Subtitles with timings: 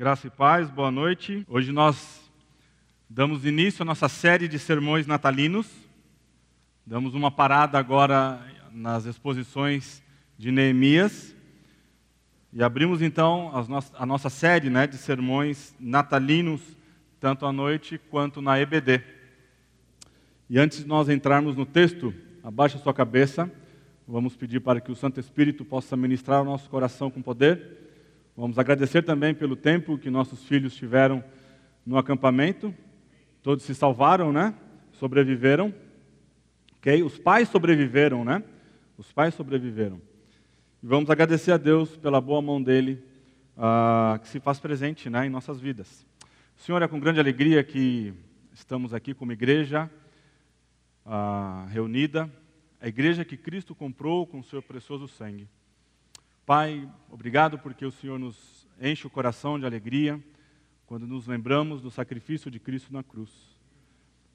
[0.00, 1.44] Graça e paz, boa noite.
[1.46, 2.22] Hoje nós
[3.06, 5.70] damos início à nossa série de sermões natalinos.
[6.86, 8.40] Damos uma parada agora
[8.72, 10.02] nas exposições
[10.38, 11.36] de Neemias.
[12.50, 13.52] E abrimos então
[13.92, 16.62] a nossa série né, de sermões natalinos,
[17.20, 19.02] tanto à noite quanto na EBD.
[20.48, 23.52] E antes de nós entrarmos no texto, abaixa sua cabeça.
[24.08, 27.89] Vamos pedir para que o Santo Espírito possa ministrar o nosso coração com poder.
[28.36, 31.22] Vamos agradecer também pelo tempo que nossos filhos tiveram
[31.84, 32.74] no acampamento.
[33.42, 34.54] Todos se salvaram, né?
[34.92, 35.74] Sobreviveram.
[36.78, 37.02] Ok?
[37.02, 38.42] Os pais sobreviveram, né?
[38.96, 40.00] Os pais sobreviveram.
[40.82, 43.02] E vamos agradecer a Deus pela boa mão dele
[43.56, 46.06] uh, que se faz presente né, em nossas vidas.
[46.56, 48.14] Senhor, é com grande alegria que
[48.52, 49.90] estamos aqui como igreja
[51.04, 52.30] uh, reunida,
[52.80, 55.46] a igreja que Cristo comprou com o seu precioso sangue.
[56.50, 60.20] Pai, obrigado porque o Senhor nos enche o coração de alegria
[60.84, 63.30] quando nos lembramos do sacrifício de Cristo na cruz.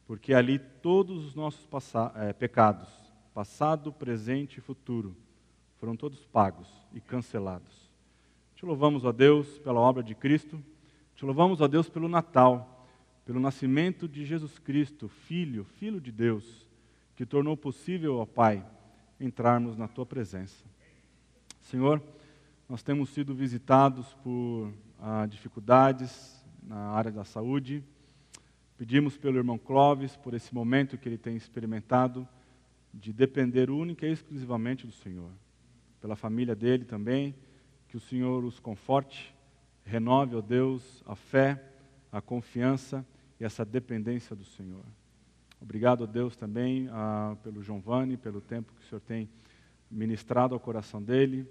[0.08, 1.68] Porque ali todos os nossos
[2.16, 2.88] é, pecados,
[3.34, 5.14] passado, presente e futuro,
[5.78, 7.92] foram todos pagos e cancelados.
[8.56, 10.64] Te louvamos, ó Deus, pela obra de Cristo.
[11.18, 12.88] Te louvamos, ó Deus, pelo Natal,
[13.26, 16.66] pelo nascimento de Jesus Cristo, Filho, Filho de Deus,
[17.14, 18.66] que tornou possível, ó Pai,
[19.20, 20.75] entrarmos na tua presença.
[21.66, 22.00] Senhor,
[22.70, 24.72] nós temos sido visitados por
[25.02, 27.84] ah, dificuldades na área da saúde.
[28.78, 32.28] Pedimos pelo irmão Clóvis por esse momento que ele tem experimentado
[32.94, 35.32] de depender única e exclusivamente do Senhor.
[36.00, 37.34] Pela família dele também,
[37.88, 39.36] que o Senhor os conforte,
[39.84, 41.64] renove, ó Deus, a fé,
[42.12, 43.04] a confiança
[43.40, 44.86] e essa dependência do Senhor.
[45.60, 49.28] Obrigado, ó Deus, também ah, pelo Giovanni, pelo tempo que o Senhor tem
[49.90, 51.48] ministrado ao coração dele,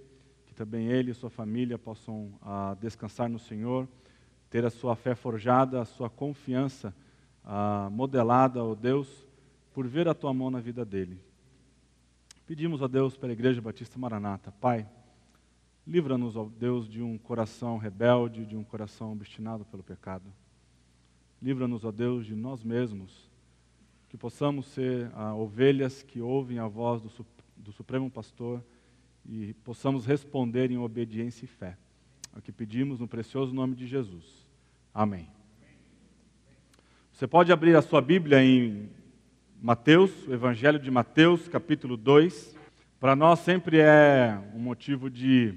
[0.47, 3.89] que também ele e sua família possam ah, descansar no Senhor,
[4.51, 6.95] ter a sua fé forjada, a sua confiança
[7.45, 9.27] ah, modelada, ó Deus,
[9.73, 11.21] por ver a tua mão na vida dele.
[12.47, 14.87] Pedimos a Deus pela Igreja Batista Maranata, Pai,
[15.87, 20.33] livra-nos, ó Deus, de um coração rebelde, de um coração obstinado pelo pecado.
[21.43, 23.31] Livra-nos, ó Deus, de nós mesmos,
[24.09, 27.09] que possamos ser ah, ovelhas que ouvem a voz do
[27.64, 28.62] do Supremo Pastor
[29.26, 31.78] e possamos responder em obediência e fé.
[32.34, 34.47] É o que pedimos no precioso nome de Jesus.
[34.92, 35.26] Amém.
[37.10, 38.91] Você pode abrir a sua Bíblia em
[39.62, 42.54] Mateus, o Evangelho de Mateus, capítulo 2.
[43.00, 45.54] Para nós sempre é um motivo de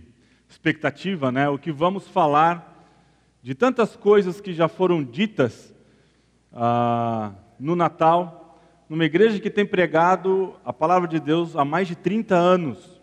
[0.48, 1.50] expectativa, né?
[1.50, 2.88] O que vamos falar
[3.44, 5.76] de tantas coisas que já foram ditas
[6.54, 8.47] ah, no Natal
[8.90, 13.02] numa igreja que tem pregado a palavra de Deus há mais de 30 anos.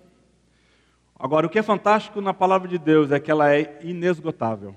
[1.19, 4.75] Agora, o que é fantástico na palavra de Deus é que ela é inesgotável.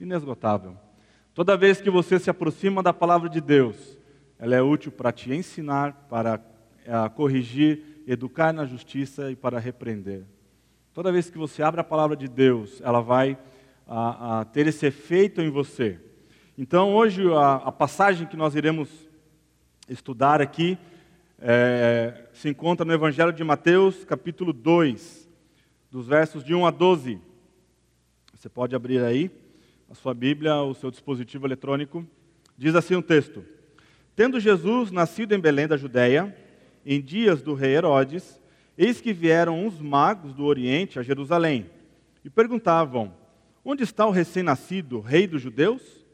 [0.00, 0.76] Inesgotável.
[1.34, 3.98] Toda vez que você se aproxima da palavra de Deus,
[4.38, 6.40] ela é útil para te ensinar, para
[6.84, 10.24] é, corrigir, educar na justiça e para repreender.
[10.94, 13.36] Toda vez que você abre a palavra de Deus, ela vai
[13.86, 15.98] a, a ter esse efeito em você.
[16.56, 18.88] Então, hoje, a, a passagem que nós iremos
[19.88, 20.76] estudar aqui
[21.38, 25.28] é, se encontra no Evangelho de Mateus, capítulo 2,
[25.90, 27.20] dos versos de 1 a 12.
[28.34, 29.30] Você pode abrir aí
[29.90, 32.06] a sua Bíblia, o seu dispositivo eletrônico.
[32.56, 33.44] Diz assim o um texto:
[34.14, 36.34] Tendo Jesus nascido em Belém da Judéia,
[36.84, 38.40] em dias do rei Herodes,
[38.76, 41.70] eis que vieram uns magos do Oriente a Jerusalém
[42.24, 43.14] e perguntavam:
[43.64, 46.05] Onde está o recém-nascido rei dos judeus?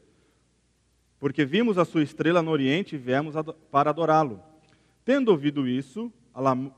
[1.23, 3.33] Porque vimos a sua estrela no Oriente e viemos
[3.71, 4.43] para adorá-lo.
[5.05, 6.11] Tendo ouvido isso,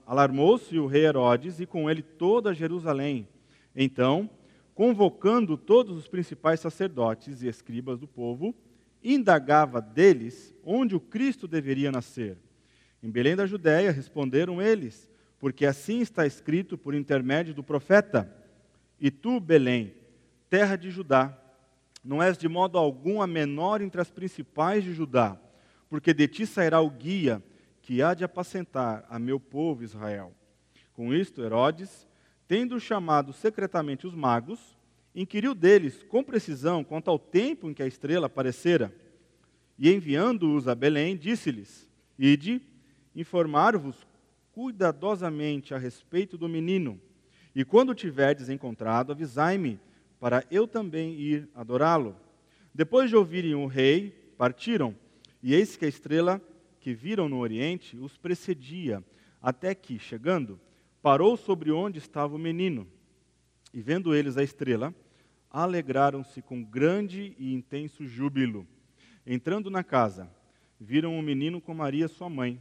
[0.06, 3.28] alarmou-se o rei Herodes e com ele toda Jerusalém.
[3.76, 4.30] Então,
[4.76, 8.54] convocando todos os principais sacerdotes e escribas do povo,
[9.04, 12.38] indagava deles onde o Cristo deveria nascer.
[13.02, 18.32] Em Belém da Judéia responderam eles, porque assim está escrito por intermédio do profeta:
[19.02, 19.96] E tu, Belém,
[20.52, 21.36] terra de Judá,
[22.06, 25.38] não és de modo algum a menor entre as principais de Judá,
[25.90, 27.44] porque de ti sairá o guia
[27.82, 30.32] que há de apacentar a meu povo Israel.
[30.94, 32.08] Com isto, Herodes,
[32.47, 34.78] tendo chamado secretamente os magos,
[35.16, 38.94] inquiriu deles com precisão quanto ao tempo em que a estrela aparecera.
[39.78, 42.62] E enviando-os a Belém, disse-lhes: Ide,
[43.16, 44.08] informar-vos
[44.52, 47.00] cuidadosamente a respeito do menino,
[47.53, 49.79] e quando tiverdes encontrado, avisai-me,
[50.26, 52.16] para eu também ir adorá-lo.
[52.74, 54.96] Depois de ouvirem o rei, partiram,
[55.40, 56.42] e eis que a estrela
[56.80, 59.04] que viram no oriente os precedia,
[59.40, 60.60] até que, chegando,
[61.00, 62.88] parou sobre onde estava o menino.
[63.72, 64.96] E vendo eles a estrela,
[65.48, 68.66] alegraram-se com grande e intenso júbilo.
[69.28, 70.28] Entrando na casa,
[70.80, 72.60] viram o menino com Maria, sua mãe.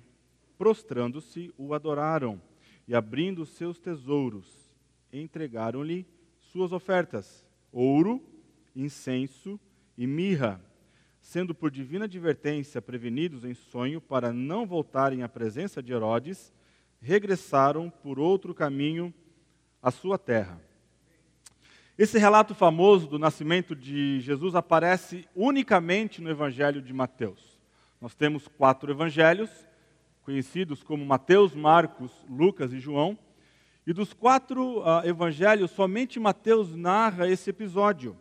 [0.58, 2.38] Prostrando-se, o adoraram
[2.86, 4.70] e, abrindo seus tesouros,
[5.10, 6.06] entregaram-lhe
[6.52, 7.43] suas ofertas:
[7.74, 8.22] ouro,
[8.74, 9.58] incenso
[9.98, 10.60] e mirra.
[11.20, 16.52] Sendo por divina advertência prevenidos em sonho para não voltarem à presença de Herodes,
[17.00, 19.12] regressaram por outro caminho
[19.82, 20.60] à sua terra.
[21.96, 27.58] Esse relato famoso do nascimento de Jesus aparece unicamente no Evangelho de Mateus.
[28.00, 29.50] Nós temos quatro evangelhos,
[30.22, 33.18] conhecidos como Mateus, Marcos, Lucas e João.
[33.86, 38.16] E dos quatro uh, evangelhos, somente Mateus narra esse episódio.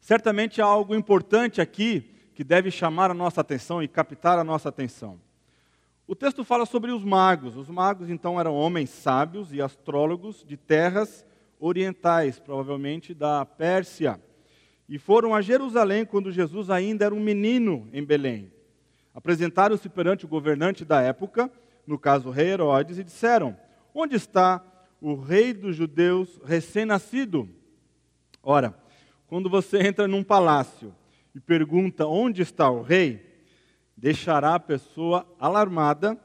[0.00, 4.68] Certamente há algo importante aqui que deve chamar a nossa atenção e captar a nossa
[4.68, 5.20] atenção.
[6.06, 7.56] O texto fala sobre os magos.
[7.56, 11.24] Os magos, então, eram homens sábios e astrólogos de terras
[11.60, 14.20] orientais, provavelmente da Pérsia,
[14.88, 18.52] e foram a Jerusalém quando Jesus ainda era um menino em Belém.
[19.14, 21.50] Apresentaram-se perante o governante da época,
[21.86, 23.56] no caso o rei Herodes, e disseram:
[23.94, 24.64] Onde está
[25.00, 27.48] o rei dos judeus recém-nascido?
[28.42, 28.74] Ora,
[29.26, 30.94] quando você entra num palácio
[31.34, 33.44] e pergunta onde está o rei,
[33.96, 36.18] deixará a pessoa alarmada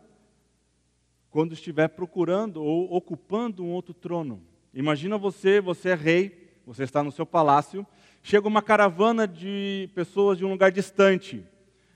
[1.30, 4.42] quando estiver procurando ou ocupando um outro trono.
[4.74, 7.86] Imagina você, você é rei, você está no seu palácio,
[8.24, 11.46] chega uma caravana de pessoas de um lugar distante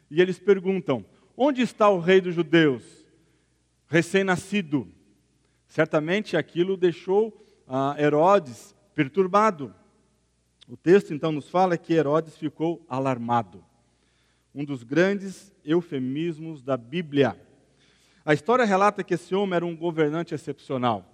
[0.09, 2.83] e eles perguntam: Onde está o rei dos judeus?
[3.88, 4.88] Recém-nascido.
[5.71, 7.33] Certamente aquilo deixou
[7.65, 9.73] ah, Herodes perturbado.
[10.68, 13.63] O texto então nos fala que Herodes ficou alarmado.
[14.53, 17.39] Um dos grandes eufemismos da Bíblia.
[18.25, 21.09] A história relata que esse homem era um governante excepcional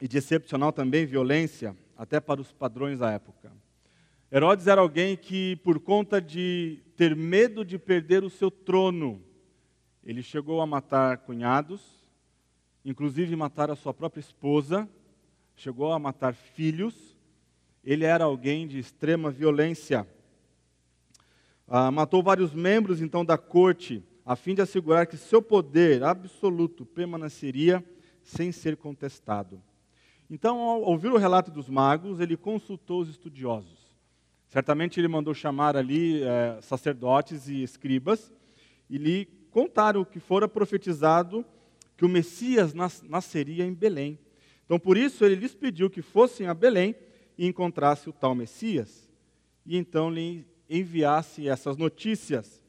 [0.00, 3.52] e de excepcional também violência, até para os padrões da época.
[4.30, 9.22] Herodes era alguém que, por conta de ter medo de perder o seu trono,
[10.02, 11.95] ele chegou a matar cunhados,
[12.86, 14.88] inclusive matar a sua própria esposa,
[15.56, 16.94] chegou a matar filhos.
[17.82, 20.06] Ele era alguém de extrema violência.
[21.66, 26.86] Ah, matou vários membros então da corte, a fim de assegurar que seu poder absoluto
[26.86, 27.84] permaneceria
[28.22, 29.60] sem ser contestado.
[30.30, 33.92] Então, ao ouvir o relato dos magos, ele consultou os estudiosos.
[34.46, 38.32] Certamente ele mandou chamar ali é, sacerdotes e escribas
[38.88, 41.44] e lhe contaram o que fora profetizado
[41.96, 44.18] que o Messias nas, nasceria em Belém.
[44.64, 46.94] Então, por isso, ele lhes pediu que fossem a Belém
[47.38, 49.08] e encontrasse o tal Messias.
[49.64, 52.62] E então lhe enviasse essas notícias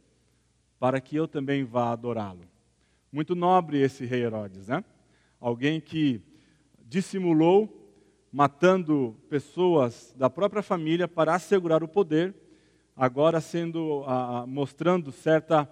[0.80, 2.48] para que eu também vá adorá-lo.
[3.12, 4.84] Muito nobre esse rei Herodes, né?
[5.40, 6.22] Alguém que
[6.86, 7.74] dissimulou,
[8.32, 12.36] matando pessoas da própria família para assegurar o poder,
[12.96, 14.04] agora sendo
[14.48, 15.66] mostrando certa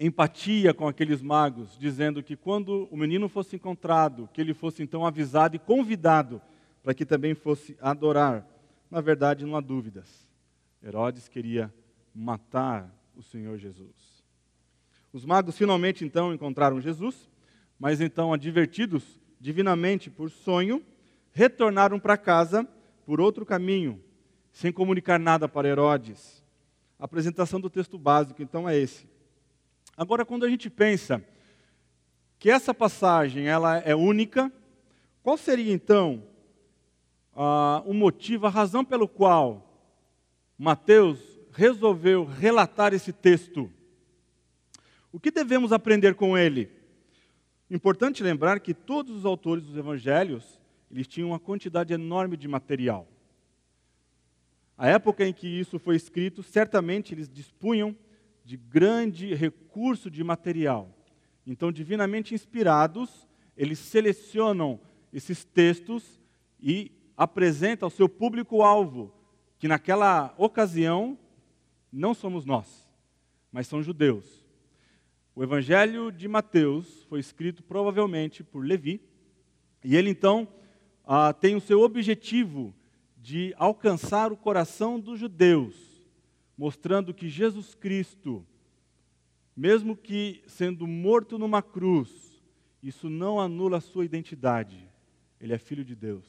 [0.00, 5.04] empatia com aqueles magos, dizendo que quando o menino fosse encontrado, que ele fosse então
[5.04, 6.40] avisado e convidado
[6.82, 8.46] para que também fosse adorar.
[8.90, 10.26] Na verdade, não há dúvidas.
[10.82, 11.72] Herodes queria
[12.14, 14.24] matar o Senhor Jesus.
[15.12, 17.28] Os magos finalmente então encontraram Jesus,
[17.78, 20.82] mas então advertidos divinamente por sonho,
[21.32, 22.66] retornaram para casa
[23.04, 24.02] por outro caminho,
[24.52, 26.44] sem comunicar nada para Herodes.
[26.98, 29.09] A apresentação do texto básico, então, é esse.
[30.00, 31.22] Agora, quando a gente pensa
[32.38, 34.50] que essa passagem ela é única,
[35.22, 36.24] qual seria então
[37.84, 39.92] o motivo, a razão pelo qual
[40.56, 41.20] Mateus
[41.52, 43.70] resolveu relatar esse texto?
[45.12, 46.70] O que devemos aprender com ele?
[47.70, 50.58] Importante lembrar que todos os autores dos evangelhos,
[50.90, 53.06] eles tinham uma quantidade enorme de material.
[54.78, 57.94] A época em que isso foi escrito, certamente eles dispunham
[58.50, 60.92] de grande recurso de material.
[61.46, 64.80] Então, divinamente inspirados, eles selecionam
[65.12, 66.20] esses textos
[66.60, 69.14] e apresentam ao seu público-alvo,
[69.56, 71.16] que naquela ocasião
[71.92, 72.90] não somos nós,
[73.52, 74.44] mas são judeus.
[75.32, 79.00] O Evangelho de Mateus foi escrito provavelmente por Levi,
[79.84, 80.48] e ele então
[81.06, 82.74] ah, tem o seu objetivo
[83.16, 85.89] de alcançar o coração dos judeus,
[86.60, 88.46] mostrando que Jesus Cristo,
[89.56, 92.38] mesmo que sendo morto numa cruz,
[92.82, 94.86] isso não anula a sua identidade.
[95.40, 96.26] Ele é filho de Deus,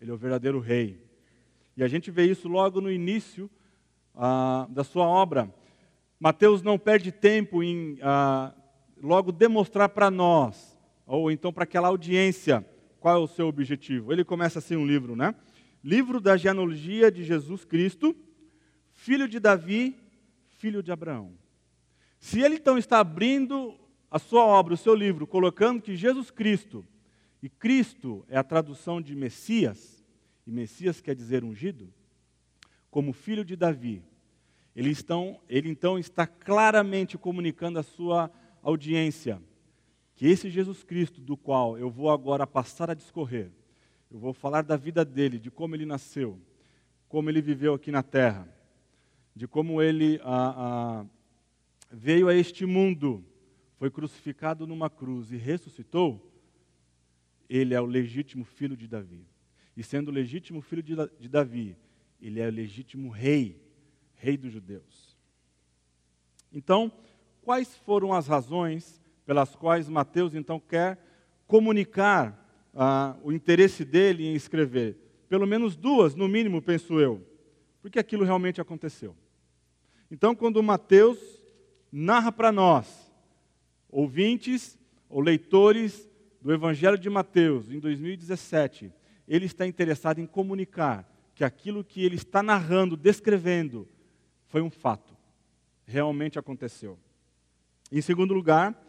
[0.00, 0.98] ele é o verdadeiro rei.
[1.76, 3.50] E a gente vê isso logo no início
[4.14, 5.54] ah, da sua obra.
[6.18, 8.54] Mateus não perde tempo em ah,
[8.96, 10.74] logo demonstrar para nós,
[11.06, 12.66] ou então para aquela audiência,
[12.98, 14.10] qual é o seu objetivo?
[14.10, 15.34] Ele começa assim um livro, né?
[15.82, 18.16] Livro da genealogia de Jesus Cristo,
[19.04, 19.94] filho de Davi,
[20.56, 21.34] filho de Abraão.
[22.18, 23.78] Se ele então está abrindo
[24.10, 26.82] a sua obra, o seu livro, colocando que Jesus Cristo,
[27.42, 30.02] e Cristo é a tradução de Messias,
[30.46, 31.92] e Messias quer dizer ungido,
[32.90, 34.02] como filho de Davi,
[34.74, 38.30] ele, estão, ele então está claramente comunicando à sua
[38.62, 39.38] audiência
[40.16, 43.50] que esse Jesus Cristo, do qual eu vou agora passar a discorrer,
[44.10, 46.40] eu vou falar da vida dele, de como ele nasceu,
[47.06, 48.48] como ele viveu aqui na terra,
[49.34, 51.06] de como ele ah, ah,
[51.90, 53.24] veio a este mundo,
[53.76, 56.32] foi crucificado numa cruz e ressuscitou,
[57.48, 59.26] ele é o legítimo filho de Davi.
[59.76, 61.76] E sendo o legítimo filho de, de Davi,
[62.20, 63.60] ele é o legítimo rei,
[64.14, 65.18] rei dos judeus.
[66.52, 66.92] Então,
[67.42, 70.98] quais foram as razões pelas quais Mateus então quer
[71.46, 72.40] comunicar
[72.72, 74.96] ah, o interesse dele em escrever?
[75.28, 77.26] Pelo menos duas, no mínimo, penso eu,
[77.82, 79.16] porque aquilo realmente aconteceu.
[80.10, 81.18] Então, quando Mateus
[81.90, 83.10] narra para nós,
[83.88, 86.08] ouvintes ou leitores
[86.40, 88.92] do Evangelho de Mateus, em 2017,
[89.26, 93.88] ele está interessado em comunicar que aquilo que ele está narrando, descrevendo,
[94.46, 95.16] foi um fato.
[95.86, 96.98] Realmente aconteceu.
[97.90, 98.80] Em segundo lugar,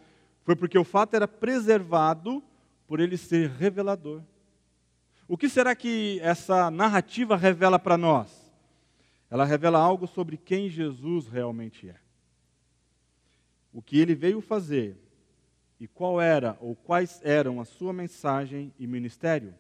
[0.44, 2.44] foi porque o fato era preservado
[2.88, 4.22] por ele ser revelador.
[5.28, 8.45] O que será que essa narrativa revela para nós?
[9.30, 11.96] Ela revela algo sobre quem Jesus realmente é.
[13.74, 14.98] O que ele veio fazer
[15.80, 19.54] e qual era ou quais eram a sua mensagem e ministério.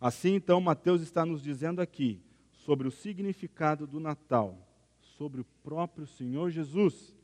[0.00, 2.20] Assim, então, Mateus está nos dizendo aqui
[2.52, 4.58] sobre o significado do Natal,
[5.16, 7.14] sobre o próprio Senhor Jesus.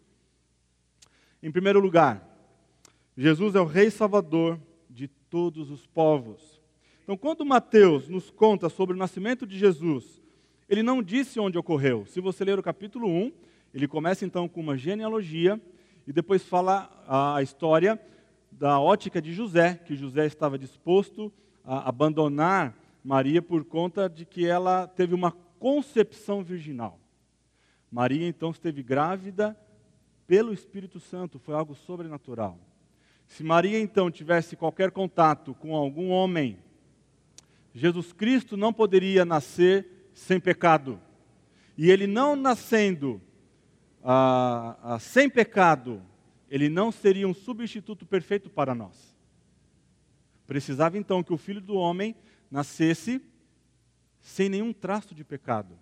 [1.43, 2.27] Em primeiro lugar,
[3.17, 4.59] Jesus é o Rei Salvador
[4.89, 6.63] de todos os povos.
[7.03, 10.22] Então, quando Mateus nos conta sobre o nascimento de Jesus,
[10.69, 12.07] ele não disse onde ocorreu.
[12.07, 13.33] Se você ler o capítulo 1,
[13.75, 15.61] ele começa então com uma genealogia
[16.07, 18.01] e depois fala a história
[18.51, 21.33] da ótica de José, que José estava disposto
[21.65, 26.99] a abandonar Maria por conta de que ela teve uma concepção virginal.
[27.91, 29.57] Maria então esteve grávida
[30.27, 32.59] pelo Espírito Santo, foi algo sobrenatural.
[33.27, 36.59] Se Maria então tivesse qualquer contato com algum homem,
[37.75, 41.01] Jesus Cristo não poderia nascer sem pecado.
[41.77, 43.21] E ele não nascendo
[44.03, 46.03] ah, ah, sem pecado,
[46.51, 49.17] ele não seria um substituto perfeito para nós.
[50.47, 52.15] Precisava então que o filho do homem
[52.51, 53.23] nascesse
[54.21, 55.79] sem nenhum traço de pecado.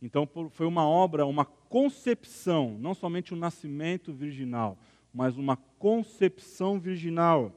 [0.00, 4.78] Então foi uma obra, uma concepção, não somente um nascimento virginal,
[5.12, 7.52] mas uma concepção virginal.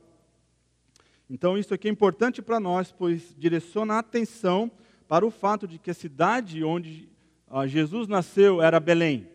[1.29, 4.71] Então isso aqui é importante para nós, pois direciona a atenção
[5.07, 7.09] para o fato de que a cidade onde
[7.47, 9.27] ah, Jesus nasceu era Belém.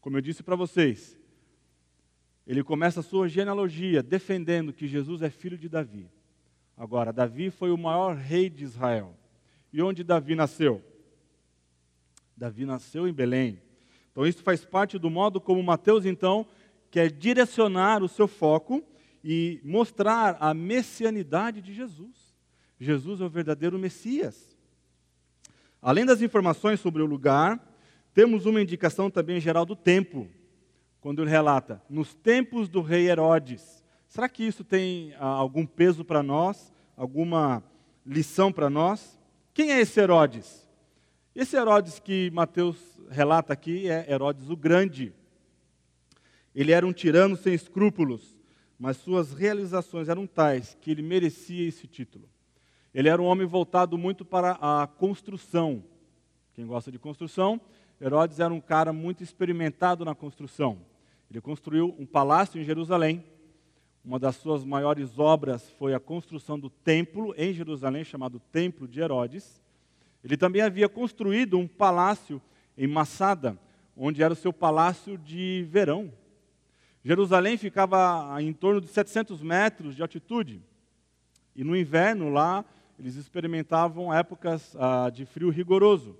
[0.00, 1.18] Como eu disse para vocês,
[2.46, 6.10] ele começa a sua genealogia defendendo que Jesus é filho de Davi.
[6.76, 9.14] Agora, Davi foi o maior rei de Israel.
[9.72, 10.82] E onde Davi nasceu?
[12.36, 13.60] Davi nasceu em Belém.
[14.10, 16.46] Então, isso faz parte do modo como Mateus, então,
[16.90, 18.82] quer direcionar o seu foco
[19.22, 22.34] e mostrar a messianidade de Jesus.
[22.78, 24.56] Jesus é o verdadeiro Messias.
[25.82, 27.58] Além das informações sobre o lugar,
[28.12, 30.28] temos uma indicação também geral do tempo,
[31.00, 33.82] quando ele relata, nos tempos do rei Herodes.
[34.06, 37.62] Será que isso tem ah, algum peso para nós, alguma
[38.04, 39.18] lição para nós?
[39.54, 40.68] Quem é esse Herodes?
[41.34, 42.76] Esse Herodes que Mateus
[43.08, 45.14] relata aqui é Herodes o Grande.
[46.54, 48.36] Ele era um tirano sem escrúpulos,
[48.78, 52.28] mas suas realizações eram tais que ele merecia esse título.
[52.92, 55.84] Ele era um homem voltado muito para a construção.
[56.54, 57.60] Quem gosta de construção,
[58.00, 60.78] Herodes era um cara muito experimentado na construção.
[61.30, 63.24] Ele construiu um palácio em Jerusalém.
[64.04, 69.00] Uma das suas maiores obras foi a construção do templo em Jerusalém, chamado Templo de
[69.00, 69.62] Herodes.
[70.24, 72.42] Ele também havia construído um palácio
[72.76, 73.56] em Massada,
[73.96, 76.12] onde era o seu palácio de verão.
[77.04, 80.60] Jerusalém ficava em torno de 700 metros de altitude.
[81.54, 82.64] E no inverno lá,
[83.00, 86.18] eles experimentavam épocas ah, de frio rigoroso.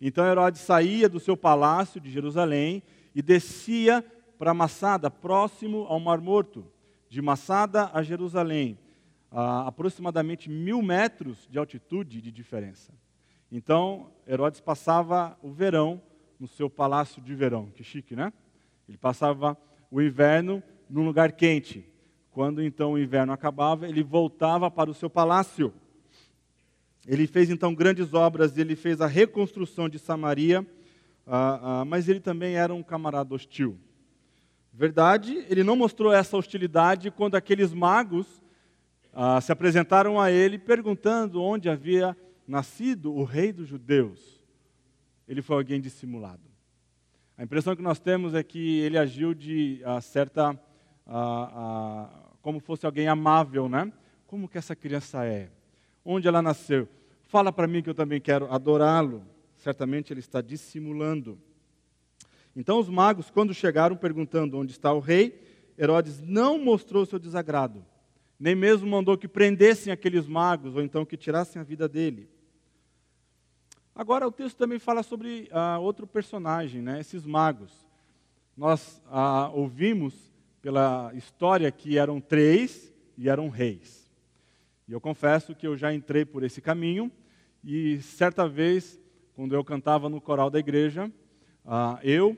[0.00, 2.82] Então Herodes saía do seu palácio de Jerusalém
[3.14, 4.02] e descia
[4.38, 6.66] para Massada, próximo ao Mar Morto.
[7.10, 8.78] De Massada a Jerusalém,
[9.30, 12.90] ah, aproximadamente mil metros de altitude de diferença.
[13.52, 16.00] Então, Herodes passava o verão
[16.40, 17.66] no seu palácio de verão.
[17.66, 18.32] Que chique, né?
[18.88, 19.58] Ele passava
[19.90, 21.86] o inverno num lugar quente.
[22.30, 25.72] quando então o inverno acabava, ele voltava para o seu palácio.
[27.06, 30.66] Ele fez então grandes obras, ele fez a reconstrução de Samaria,
[31.26, 33.78] ah, ah, mas ele também era um camarada hostil.
[34.72, 38.42] Verdade, ele não mostrou essa hostilidade quando aqueles magos
[39.12, 42.16] ah, se apresentaram a ele perguntando onde havia
[42.48, 44.42] nascido o rei dos judeus.
[45.28, 46.42] Ele foi alguém dissimulado.
[47.36, 50.58] A impressão que nós temos é que ele agiu de certa.
[52.40, 53.90] Como fosse alguém amável, né?
[54.26, 55.50] Como que essa criança é?
[56.04, 56.88] Onde ela nasceu?
[57.22, 59.24] Fala para mim que eu também quero adorá-lo.
[59.56, 61.38] Certamente ele está dissimulando.
[62.54, 65.40] Então os magos, quando chegaram perguntando onde está o rei,
[65.78, 67.84] Herodes não mostrou seu desagrado,
[68.38, 72.28] nem mesmo mandou que prendessem aqueles magos ou então que tirassem a vida dele.
[73.94, 77.72] Agora o texto também fala sobre ah, outro personagem, né, esses magos.
[78.56, 84.03] Nós ah, ouvimos pela história que eram três e eram reis.
[84.86, 87.10] E eu confesso que eu já entrei por esse caminho
[87.64, 89.00] e certa vez,
[89.34, 91.10] quando eu cantava no coral da igreja,
[91.64, 92.36] ah, eu,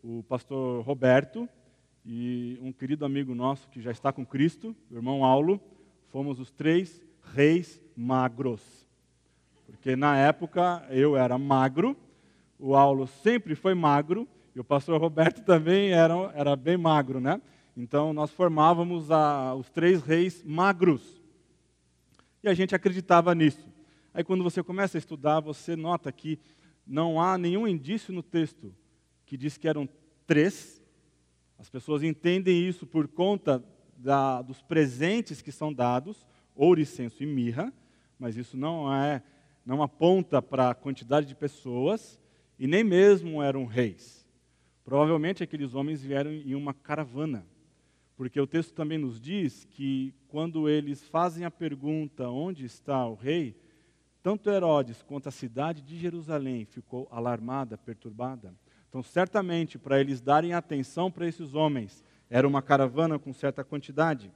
[0.00, 1.48] o pastor Roberto
[2.06, 5.60] e um querido amigo nosso que já está com Cristo, o irmão Aulo,
[6.10, 7.02] fomos os três
[7.34, 8.86] reis magros.
[9.66, 11.96] Porque na época eu era magro,
[12.56, 17.42] o Aulo sempre foi magro, e o pastor Roberto também era, era bem magro, né?
[17.76, 21.19] Então nós formávamos a, os três reis magros.
[22.42, 23.68] E a gente acreditava nisso.
[24.14, 26.38] Aí quando você começa a estudar, você nota que
[26.86, 28.74] não há nenhum indício no texto
[29.26, 29.88] que diz que eram
[30.26, 30.82] três.
[31.58, 33.62] As pessoas entendem isso por conta
[33.96, 37.72] da, dos presentes que são dados, ouro, incenso e mirra,
[38.18, 39.22] mas isso não é
[39.64, 42.18] não aponta para a quantidade de pessoas
[42.58, 44.26] e nem mesmo eram reis.
[44.84, 47.46] Provavelmente aqueles homens vieram em uma caravana,
[48.20, 53.14] porque o texto também nos diz que quando eles fazem a pergunta onde está o
[53.14, 53.58] rei,
[54.22, 58.54] tanto Herodes quanto a cidade de Jerusalém ficou alarmada, perturbada.
[58.90, 64.30] Então, certamente, para eles darem atenção para esses homens, era uma caravana com certa quantidade.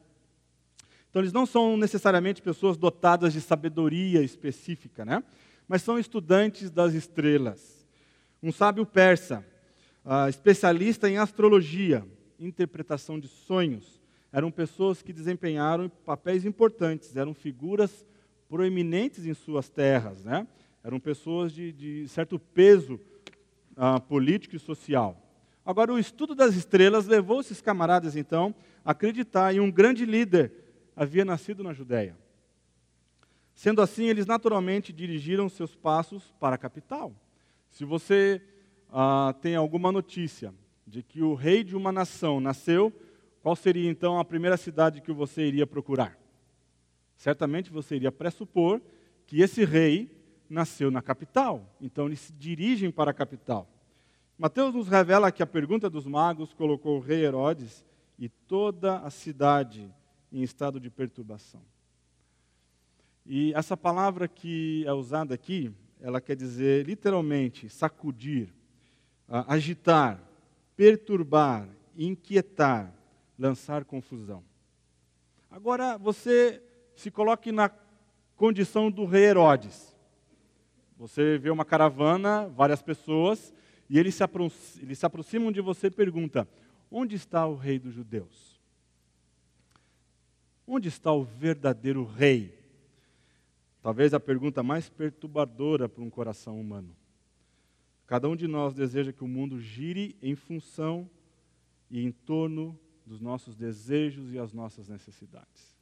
[1.10, 5.22] Então, eles não são necessariamente pessoas dotadas de sabedoria específica, né?
[5.68, 7.86] mas são estudantes das estrelas.
[8.42, 9.44] Um sábio persa,
[10.06, 12.02] uh, especialista em astrologia,
[12.38, 14.00] interpretação de sonhos,
[14.32, 18.04] eram pessoas que desempenharam papéis importantes, eram figuras
[18.48, 20.46] proeminentes em suas terras, né?
[20.82, 23.00] eram pessoas de, de certo peso
[23.76, 25.20] uh, político e social.
[25.64, 30.52] Agora, o estudo das estrelas levou esses camaradas, então, a acreditar em um grande líder
[30.94, 32.16] havia nascido na Judéia.
[33.54, 37.14] Sendo assim, eles naturalmente dirigiram seus passos para a capital.
[37.70, 38.42] Se você
[38.90, 40.52] uh, tem alguma notícia
[40.86, 42.92] de que o rei de uma nação nasceu,
[43.42, 46.18] qual seria então a primeira cidade que você iria procurar?
[47.16, 48.80] Certamente você iria pressupor
[49.26, 50.10] que esse rei
[50.48, 51.74] nasceu na capital.
[51.80, 53.68] Então eles se dirigem para a capital.
[54.36, 57.84] Mateus nos revela que a pergunta dos magos colocou o rei Herodes
[58.18, 59.92] e toda a cidade
[60.32, 61.62] em estado de perturbação.
[63.24, 68.52] E essa palavra que é usada aqui, ela quer dizer literalmente sacudir,
[69.28, 70.20] agitar,
[70.76, 72.92] perturbar, inquietar,
[73.38, 74.42] lançar confusão.
[75.50, 76.62] Agora você
[76.94, 77.70] se coloque na
[78.36, 79.94] condição do rei Herodes.
[80.96, 83.52] Você vê uma caravana, várias pessoas,
[83.88, 84.24] e eles se,
[84.80, 86.46] eles se aproximam de você e perguntam:
[86.90, 88.60] onde está o rei dos judeus?
[90.66, 92.58] Onde está o verdadeiro rei?
[93.82, 96.96] Talvez a pergunta mais perturbadora para um coração humano.
[98.06, 101.08] Cada um de nós deseja que o mundo gire em função
[101.90, 105.74] e em torno dos nossos desejos e as nossas necessidades.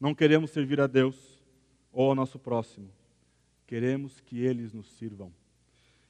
[0.00, 1.42] Não queremos servir a Deus
[1.92, 2.90] ou ao nosso próximo
[3.68, 5.30] queremos que eles nos sirvam.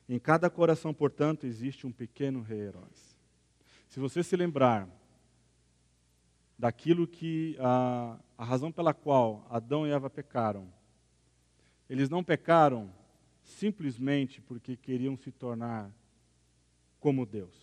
[0.08, 3.18] Em cada coração, portanto, existe um pequeno rei Herodes.
[3.88, 4.88] Se você se lembrar
[6.56, 10.72] daquilo que a, a razão pela qual Adão e Eva pecaram,
[11.90, 12.92] eles não pecaram
[13.48, 15.90] simplesmente porque queriam se tornar
[17.00, 17.56] como Deus.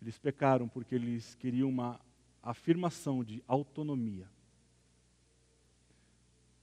[0.00, 2.00] Eles pecaram porque eles queriam uma
[2.42, 4.28] afirmação de autonomia.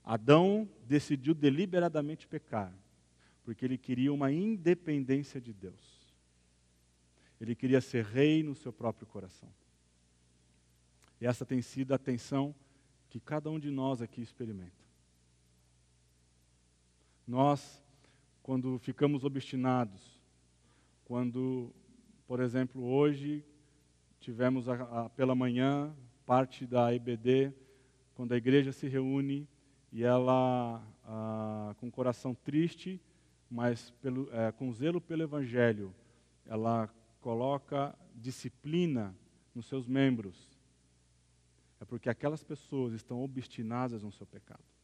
[0.02, 2.72] Adão decidiu deliberadamente pecar,
[3.42, 6.14] porque ele queria uma independência de Deus.
[7.40, 9.52] Ele queria ser rei no seu próprio coração.
[11.20, 12.54] E essa tem sido a tensão
[13.08, 14.85] que cada um de nós aqui experimenta.
[17.26, 17.82] Nós,
[18.40, 20.20] quando ficamos obstinados,
[21.04, 21.74] quando,
[22.26, 23.44] por exemplo, hoje
[24.20, 25.92] tivemos a, a, pela manhã
[26.24, 27.52] parte da EBD,
[28.14, 29.48] quando a igreja se reúne
[29.92, 33.00] e ela, ah, com o coração triste,
[33.50, 35.92] mas pelo, é, com zelo pelo Evangelho,
[36.44, 36.88] ela
[37.20, 39.14] coloca disciplina
[39.52, 40.48] nos seus membros.
[41.80, 44.75] É porque aquelas pessoas estão obstinadas no seu pecado.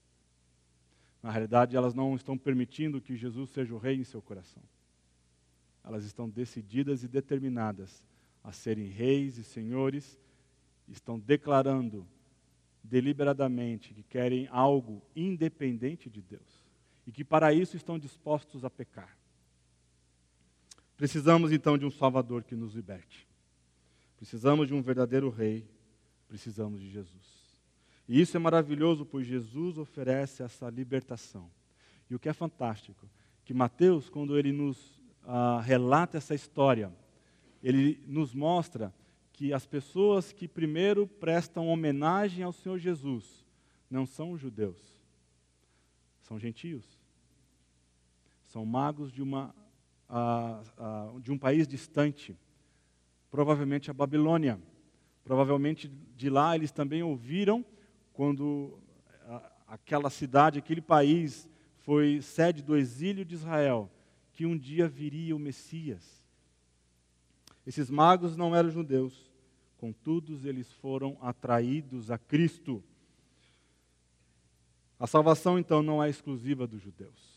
[1.22, 4.62] Na realidade, elas não estão permitindo que Jesus seja o rei em seu coração.
[5.84, 8.02] Elas estão decididas e determinadas
[8.42, 10.18] a serem reis e senhores,
[10.88, 12.06] estão declarando
[12.82, 16.66] deliberadamente que querem algo independente de Deus
[17.06, 19.16] e que para isso estão dispostos a pecar.
[20.96, 23.26] Precisamos então de um Salvador que nos liberte.
[24.16, 25.66] Precisamos de um verdadeiro Rei.
[26.28, 27.41] Precisamos de Jesus.
[28.08, 31.50] E isso é maravilhoso, pois Jesus oferece essa libertação.
[32.10, 33.08] E o que é fantástico,
[33.44, 36.92] que Mateus, quando ele nos ah, relata essa história,
[37.62, 38.92] ele nos mostra
[39.32, 43.44] que as pessoas que primeiro prestam homenagem ao Senhor Jesus
[43.90, 44.78] não são judeus,
[46.22, 47.00] são gentios.
[48.46, 49.54] São magos de, uma,
[51.22, 52.36] de um país distante,
[53.30, 54.60] provavelmente a Babilônia.
[55.24, 57.64] Provavelmente de lá eles também ouviram
[58.12, 58.78] quando
[59.66, 61.48] aquela cidade, aquele país
[61.78, 63.90] foi sede do exílio de Israel,
[64.32, 66.22] que um dia viria o Messias.
[67.66, 69.30] Esses magos não eram judeus,
[69.78, 72.82] contudo, eles foram atraídos a Cristo.
[74.98, 77.32] A salvação, então, não é exclusiva dos judeus.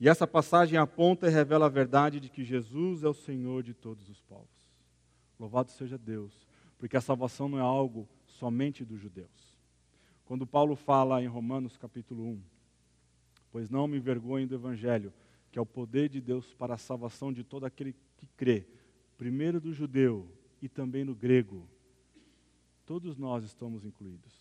[0.00, 3.72] E essa passagem aponta e revela a verdade de que Jesus é o Senhor de
[3.72, 4.48] todos os povos.
[5.38, 6.46] Louvado seja Deus,
[6.78, 9.53] porque a salvação não é algo somente dos judeus.
[10.24, 12.42] Quando Paulo fala em Romanos capítulo 1,
[13.52, 15.12] pois não me envergonho do evangelho,
[15.52, 18.66] que é o poder de Deus para a salvação de todo aquele que crê,
[19.16, 20.28] primeiro do judeu
[20.60, 21.68] e também no grego,
[22.86, 24.32] todos nós estamos incluídos.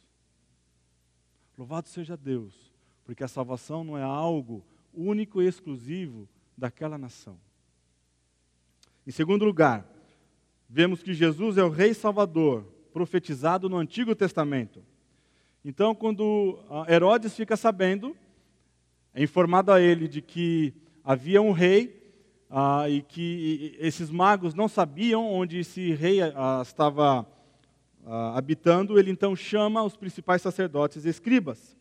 [1.58, 2.74] Louvado seja Deus,
[3.06, 7.38] porque a salvação não é algo único e exclusivo daquela nação.
[9.06, 9.88] Em segundo lugar,
[10.70, 14.84] vemos que Jesus é o Rei Salvador, profetizado no Antigo Testamento.
[15.66, 18.16] Então, quando ah, Herodes fica sabendo,
[19.14, 20.74] é informado a ele de que
[21.04, 22.04] havia um rei
[22.50, 27.26] ah, e que esses magos não sabiam onde esse rei ah, estava
[28.06, 31.78] ah, habitando, ele então chama os principais sacerdotes e escribas.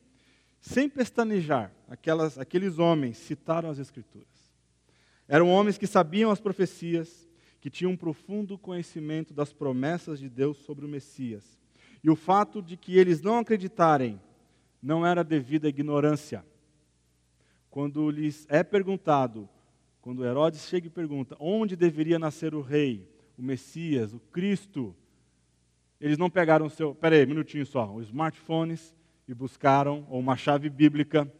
[0.60, 4.28] Sem pestanejar, aquelas, aqueles homens citaram as Escrituras.
[5.26, 7.28] Eram homens que sabiam as profecias,
[7.60, 11.61] que tinham um profundo conhecimento das promessas de Deus sobre o Messias.
[12.02, 14.20] E o fato de que eles não acreditarem
[14.82, 16.44] não era devido à ignorância.
[17.70, 19.48] Quando lhes é perguntado
[20.02, 24.94] quando Herodes chega e pergunta onde deveria nascer o rei, o Messias, o Cristo,
[26.00, 26.92] eles não pegaram o seu.
[26.92, 27.94] Peraí, um minutinho só.
[27.94, 28.92] Os smartphones
[29.28, 31.32] e buscaram, ou uma chave bíblica,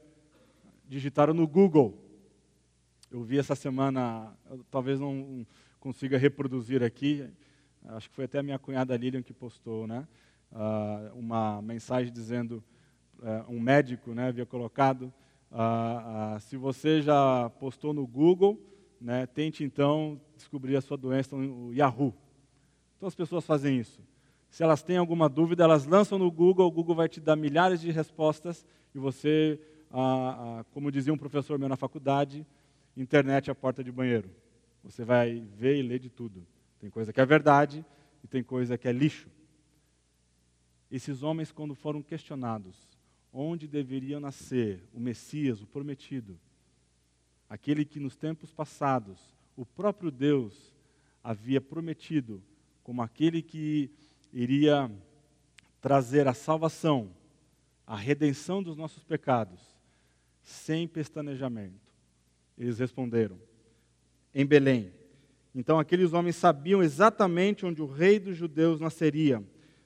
[0.89, 1.99] digitaram no Google.
[3.11, 4.33] Eu vi essa semana,
[4.71, 5.45] talvez não
[5.81, 7.29] consiga reproduzir aqui,
[7.89, 10.07] acho que foi até a minha cunhada Lilian que postou, né?
[10.53, 12.63] Uh, uma mensagem dizendo,
[13.19, 15.13] uh, um médico né, havia colocado,
[15.51, 18.59] ah, se você já postou no Google,
[18.99, 22.15] né, tente então descobrir a sua doença no Yahoo.
[22.97, 24.01] Então as pessoas fazem isso.
[24.49, 27.81] Se elas têm alguma dúvida, elas lançam no Google, o Google vai te dar milhares
[27.83, 29.61] de respostas e você,
[30.73, 32.47] como dizia um professor meu na faculdade,
[32.97, 34.31] internet é a porta de banheiro.
[34.85, 36.47] Você vai ver e ler de tudo.
[36.79, 37.85] Tem coisa que é verdade
[38.25, 39.29] e tem coisa que é lixo.
[40.93, 42.77] Esses homens, quando foram questionados
[43.33, 46.39] onde deveria nascer o Messias, o prometido,
[47.49, 49.19] aquele que nos tempos passados
[49.57, 50.75] o próprio Deus
[51.25, 52.43] havia prometido
[52.83, 53.91] como aquele que
[54.35, 54.91] iria
[55.81, 57.11] trazer a salvação,
[57.87, 59.61] a redenção dos nossos pecados,
[60.43, 61.91] sem pestanejamento.
[62.59, 63.39] Eles responderam:
[64.35, 64.93] em Belém.
[65.55, 69.43] Então aqueles homens sabiam exatamente onde o rei dos judeus nasceria,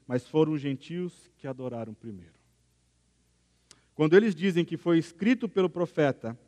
[0.06, 2.34] mas foram os gentios que adoraram primeiro.
[3.94, 6.38] Quando eles dizem que foi escrito pelo profeta,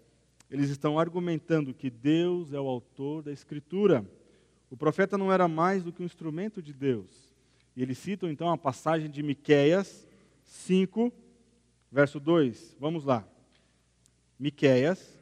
[0.51, 4.05] eles estão argumentando que Deus é o autor da escritura.
[4.71, 7.35] O profeta não era mais do que um instrumento de Deus.
[7.75, 10.07] E eles citam então a passagem de Miqueias
[10.45, 11.13] 5,
[11.91, 12.77] verso 2.
[12.79, 13.27] Vamos lá.
[14.39, 15.18] Miqueias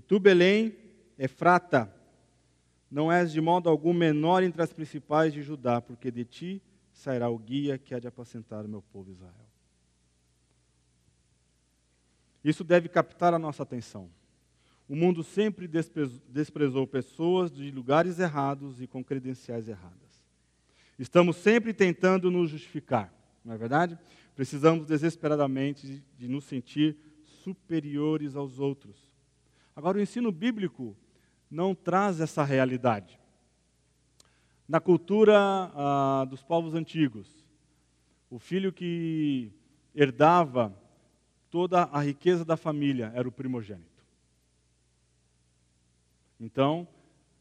[0.00, 0.74] E tu, Belém,
[1.18, 1.94] Efrata,
[2.90, 7.28] não és de modo algum menor entre as principais de Judá, porque de ti sairá
[7.28, 9.34] o guia que há de apacentar o meu povo Israel.
[12.42, 14.10] Isso deve captar a nossa atenção.
[14.88, 20.24] O mundo sempre desprezou pessoas de lugares errados e com credenciais erradas.
[20.98, 23.12] Estamos sempre tentando nos justificar,
[23.44, 23.98] não é verdade?
[24.34, 26.96] Precisamos desesperadamente de nos sentir
[27.44, 29.09] superiores aos outros.
[29.74, 30.96] Agora, o ensino bíblico
[31.50, 33.18] não traz essa realidade.
[34.68, 35.36] Na cultura
[35.74, 37.44] ah, dos povos antigos,
[38.30, 39.52] o filho que
[39.94, 40.72] herdava
[41.50, 44.04] toda a riqueza da família era o primogênito.
[46.38, 46.86] Então,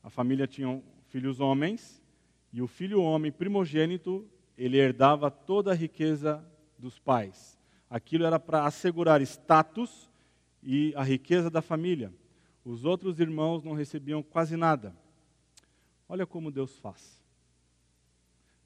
[0.03, 2.01] a família tinha filhos homens,
[2.51, 6.43] e o filho homem primogênito, ele herdava toda a riqueza
[6.77, 7.59] dos pais.
[7.89, 10.09] Aquilo era para assegurar status
[10.63, 12.11] e a riqueza da família.
[12.69, 14.95] Os outros irmãos não recebiam quase nada.
[16.07, 17.19] Olha como Deus faz.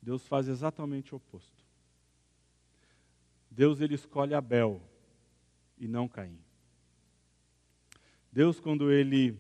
[0.01, 1.63] Deus faz exatamente o oposto.
[3.49, 4.81] Deus ele escolhe Abel
[5.77, 6.37] e não Caim.
[8.29, 9.39] Deus quando ele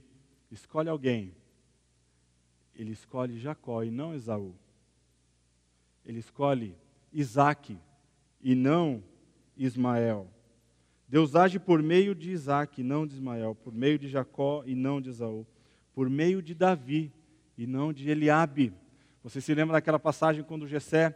[0.49, 1.35] escolhe alguém,
[2.73, 4.55] ele escolhe Jacó e não Esaú.
[6.05, 6.77] Ele escolhe
[7.11, 7.77] Isaac
[8.39, 9.03] e não
[9.57, 10.32] Ismael.
[11.13, 14.99] Deus age por meio de Isaac, não de Ismael, por meio de Jacó e não
[14.99, 15.45] de Esaú,
[15.93, 17.13] por meio de Davi
[17.55, 18.73] e não de Eliabe.
[19.21, 21.15] Você se lembra daquela passagem quando Jessé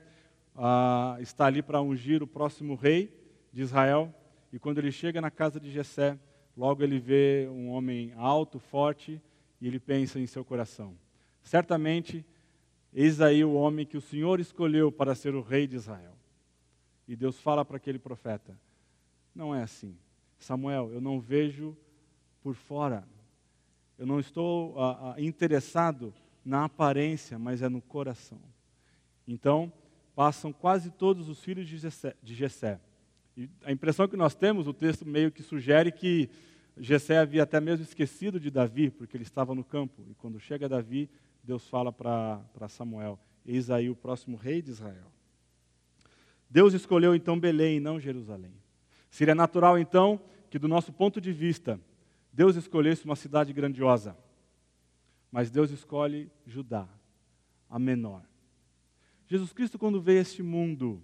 [0.56, 3.12] ah, está ali para ungir o próximo rei
[3.52, 4.14] de Israel?
[4.54, 6.16] E quando ele chega na casa de Jessé,
[6.56, 9.20] logo ele vê um homem alto, forte,
[9.60, 10.96] e ele pensa em seu coração:
[11.42, 12.24] certamente,
[12.94, 16.16] eis aí o homem que o Senhor escolheu para ser o rei de Israel.
[17.08, 18.56] E Deus fala para aquele profeta:
[19.38, 19.96] não é assim.
[20.40, 21.78] Samuel, eu não vejo
[22.42, 23.08] por fora.
[23.98, 28.42] Eu não estou ah, ah, interessado na aparência, mas é no coração.
[29.28, 29.72] Então,
[30.16, 32.16] passam quase todos os filhos de Jessé.
[32.24, 36.28] De a impressão que nós temos, o texto meio que sugere que
[36.76, 40.04] Jessé havia até mesmo esquecido de Davi, porque ele estava no campo.
[40.10, 41.10] E quando chega Davi,
[41.44, 45.12] Deus fala para Samuel: Eis aí o próximo rei de Israel.
[46.50, 48.54] Deus escolheu então Belém não Jerusalém.
[49.10, 51.80] Seria natural, então, que do nosso ponto de vista,
[52.32, 54.18] Deus escolhesse uma cidade grandiosa.
[55.32, 56.88] Mas Deus escolhe Judá,
[57.70, 58.24] a menor.
[59.28, 61.02] Jesus Cristo, quando veio a este mundo,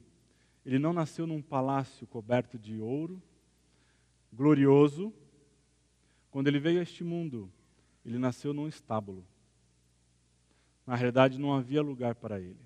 [0.65, 3.21] ele não nasceu num palácio coberto de ouro,
[4.31, 5.13] glorioso.
[6.31, 7.51] Quando ele veio a este mundo,
[8.05, 9.25] ele nasceu num estábulo.
[10.87, 12.59] Na realidade, não havia lugar para ele.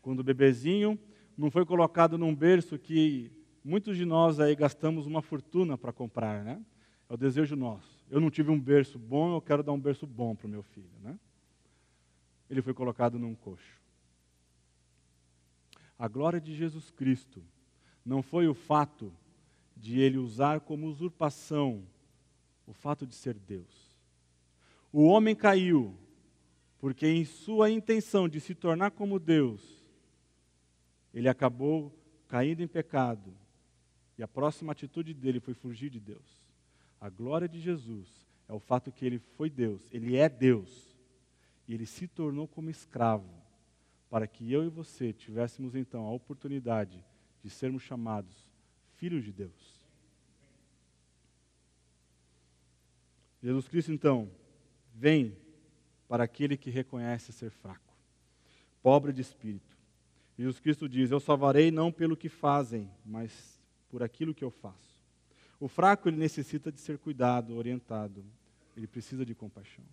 [0.00, 0.98] Quando o bebezinho
[1.36, 3.30] não foi colocado num berço que
[3.64, 6.62] Muitos de nós aí gastamos uma fortuna para comprar, né?
[7.08, 8.04] É o desejo nosso.
[8.10, 10.62] Eu não tive um berço bom, eu quero dar um berço bom para o meu
[10.62, 11.18] filho, né?
[12.50, 13.80] Ele foi colocado num coxo.
[15.98, 17.42] A glória de Jesus Cristo
[18.04, 19.10] não foi o fato
[19.74, 21.86] de ele usar como usurpação
[22.66, 23.96] o fato de ser Deus.
[24.92, 25.96] O homem caiu
[26.78, 29.82] porque, em sua intenção de se tornar como Deus,
[31.14, 31.90] ele acabou
[32.28, 33.34] caindo em pecado
[34.16, 36.44] e a próxima atitude dele foi fugir de Deus.
[37.00, 38.08] A glória de Jesus
[38.48, 40.94] é o fato que ele foi Deus, ele é Deus.
[41.66, 43.28] E ele se tornou como escravo,
[44.10, 47.02] para que eu e você tivéssemos então a oportunidade
[47.42, 48.48] de sermos chamados
[48.96, 49.84] filhos de Deus.
[53.42, 54.30] Jesus Cristo, então,
[54.94, 55.36] vem
[56.08, 57.94] para aquele que reconhece ser fraco,
[58.82, 59.76] pobre de espírito.
[60.38, 63.53] Jesus Cristo diz: Eu salvarei não pelo que fazem, mas
[63.94, 65.00] por aquilo que eu faço.
[65.60, 68.24] O fraco, ele necessita de ser cuidado, orientado.
[68.76, 69.84] Ele precisa de compaixão.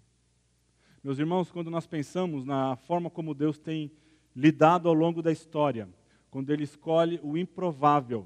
[1.03, 3.91] Meus irmãos, quando nós pensamos na forma como Deus tem
[4.35, 5.87] lidado ao longo da história,
[6.31, 8.25] quando ele escolhe o improvável,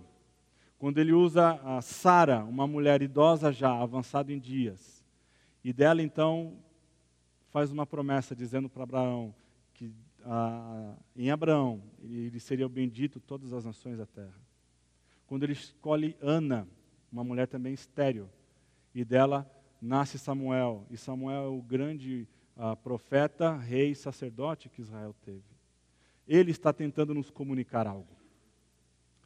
[0.79, 5.03] quando ele usa a Sara, uma mulher idosa já, avançada em dias,
[5.61, 6.57] e dela então
[7.49, 9.35] faz uma promessa dizendo para Abraão
[9.73, 9.91] que
[10.23, 14.45] ah, em Abraão ele seria o bendito todas as nações da terra
[15.27, 16.67] quando ele escolhe Ana,
[17.11, 18.29] uma mulher também estéril,
[18.93, 19.49] e dela
[19.81, 25.43] nasce Samuel, e Samuel é o grande uh, profeta, rei sacerdote que Israel teve.
[26.27, 28.15] Ele está tentando nos comunicar algo.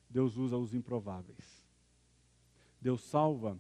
[0.10, 1.64] Deus usa os improváveis.
[2.82, 3.60] Deus salva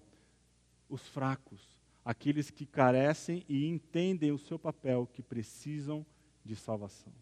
[0.89, 6.05] os fracos, aqueles que carecem e entendem o seu papel, que precisam
[6.43, 7.13] de salvação.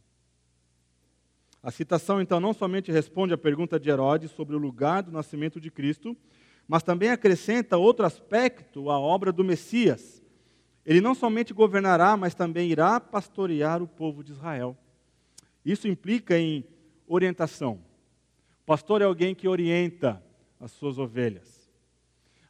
[1.61, 5.59] A citação, então, não somente responde à pergunta de Herodes sobre o lugar do nascimento
[5.59, 6.15] de Cristo,
[6.67, 10.21] mas também acrescenta outro aspecto à obra do Messias.
[10.85, 14.77] Ele não somente governará, mas também irá pastorear o povo de Israel.
[15.65, 16.63] Isso implica em
[17.07, 17.81] orientação.
[18.61, 20.23] O pastor é alguém que orienta
[20.59, 21.69] as suas ovelhas.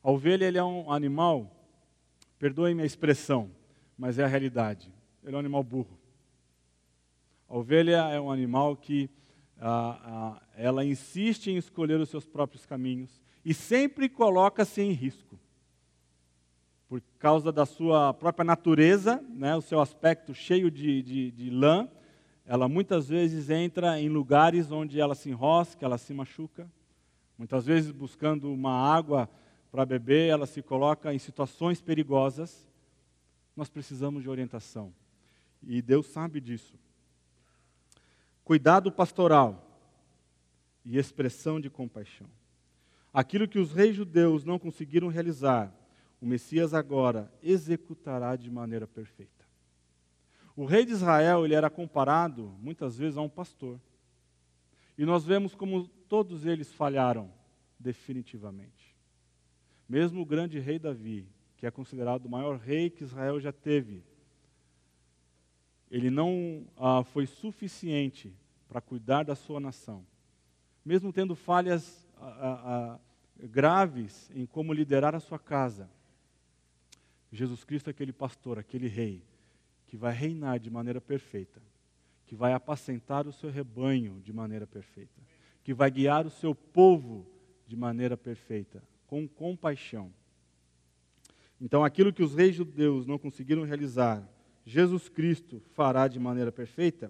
[0.03, 1.51] A ovelha ele é um animal,
[2.39, 3.51] perdoem-me a expressão,
[3.97, 4.91] mas é a realidade.
[5.23, 5.96] Ele é um animal burro.
[7.49, 9.09] A ovelha é um animal que
[9.59, 15.39] ah, ah, ela insiste em escolher os seus próprios caminhos e sempre coloca-se em risco.
[16.89, 21.89] Por causa da sua própria natureza, né, o seu aspecto cheio de, de, de lã,
[22.45, 26.69] ela muitas vezes entra em lugares onde ela se enrosca, ela se machuca.
[27.37, 29.29] Muitas vezes, buscando uma água
[29.69, 32.67] para beber, ela se coloca em situações perigosas.
[33.55, 34.93] Nós precisamos de orientação.
[35.61, 36.79] E Deus sabe disso.
[38.47, 39.61] Cuidado pastoral
[40.85, 42.27] e expressão de compaixão.
[43.13, 45.69] Aquilo que os reis judeus não conseguiram realizar,
[46.21, 49.45] o Messias agora executará de maneira perfeita.
[50.55, 53.81] O rei de Israel ele era comparado muitas vezes a um pastor.
[54.97, 57.29] E nós vemos como todos eles falharam
[57.77, 58.95] definitivamente.
[59.89, 64.05] Mesmo o grande rei Davi, que é considerado o maior rei que Israel já teve,
[65.89, 68.33] ele não ah, foi suficiente
[68.67, 70.05] para cuidar da sua nação.
[70.83, 72.99] Mesmo tendo falhas ah, ah, ah
[73.39, 75.89] graves em como liderar a sua casa,
[77.31, 79.23] Jesus Cristo, é aquele pastor, aquele rei,
[79.85, 81.61] que vai reinar de maneira perfeita,
[82.25, 85.21] que vai apacentar o seu rebanho de maneira perfeita,
[85.63, 87.25] que vai guiar o seu povo
[87.67, 90.11] de maneira perfeita, com compaixão.
[91.59, 94.27] Então, aquilo que os reis judeus não conseguiram realizar,
[94.67, 97.09] Jesus Cristo fará de maneira perfeita.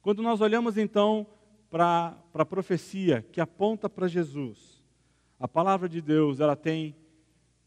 [0.00, 1.26] Quando nós olhamos então
[1.70, 4.82] para a profecia que aponta para Jesus,
[5.38, 6.96] a palavra de Deus ela tem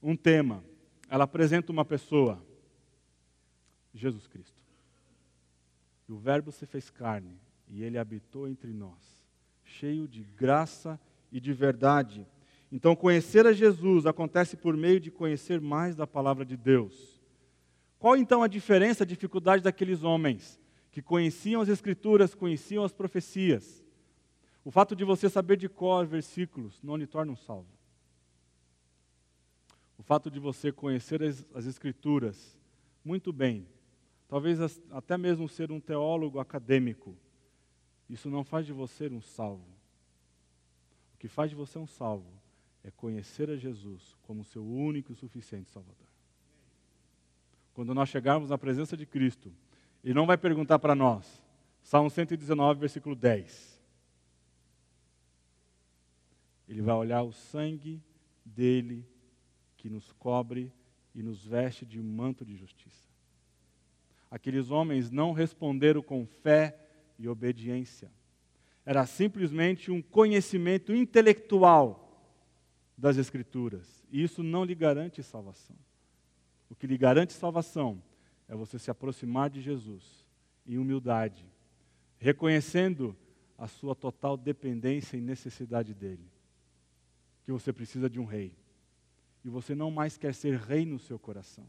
[0.02, 0.64] um tema,
[1.08, 2.44] ela apresenta uma pessoa,
[3.94, 4.64] Jesus Cristo.
[6.10, 9.24] E o Verbo se fez carne e ele habitou entre nós,
[9.64, 11.00] cheio de graça
[11.32, 12.26] e de verdade.
[12.72, 17.17] Então, conhecer a Jesus acontece por meio de conhecer mais da palavra de Deus.
[18.00, 20.60] Qual então a diferença, a dificuldade daqueles homens
[20.92, 23.84] que conheciam as Escrituras, conheciam as profecias?
[24.64, 27.68] O fato de você saber de cor versículos não lhe torna um salvo.
[29.98, 32.58] O fato de você conhecer as, as Escrituras
[33.04, 33.68] muito bem
[34.28, 34.60] talvez
[34.92, 37.16] até mesmo ser um teólogo acadêmico,
[38.10, 39.68] isso não faz de você um salvo.
[41.14, 42.32] O que faz de você um salvo
[42.84, 46.08] é conhecer a Jesus como seu único e suficiente Salvador.
[47.78, 49.54] Quando nós chegarmos na presença de Cristo,
[50.04, 51.40] Ele não vai perguntar para nós,
[51.84, 53.80] Salmo 119, versículo 10.
[56.68, 58.02] Ele vai olhar o sangue
[58.44, 59.06] dele
[59.78, 60.74] que nos cobre
[61.13, 63.08] e nos veste de um manto de justiça.
[64.32, 66.76] Aqueles homens não responderam com fé
[67.20, 68.12] e obediência.
[68.84, 72.26] Era simplesmente um conhecimento intelectual
[72.98, 74.04] das Escrituras.
[74.12, 75.78] E isso não lhe garante salvação.
[76.70, 78.02] O que lhe garante salvação
[78.48, 80.26] é você se aproximar de Jesus
[80.66, 81.46] em humildade,
[82.18, 83.16] reconhecendo
[83.58, 86.30] a sua total dependência e necessidade dele.
[87.44, 88.56] Que você precisa de um rei.
[89.44, 91.66] E você não mais quer ser rei no seu coração.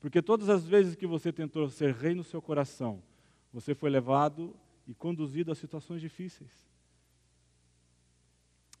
[0.00, 3.02] Porque todas as vezes que você tentou ser rei no seu coração,
[3.52, 4.54] você foi levado
[4.86, 6.50] e conduzido a situações difíceis.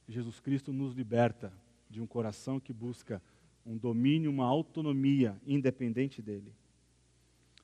[0.08, 1.52] Jesus Cristo nos liberta
[1.88, 3.22] de um coração que busca
[3.66, 6.54] um domínio, uma autonomia independente dele.